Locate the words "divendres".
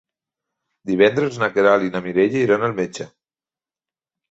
0.91-1.37